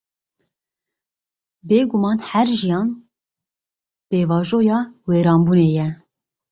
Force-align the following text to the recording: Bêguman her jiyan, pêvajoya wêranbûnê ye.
Bêguman 1.67 2.17
her 2.29 2.47
jiyan, 2.57 2.87
pêvajoya 4.09 4.79
wêranbûnê 5.07 5.67
ye. 5.77 5.87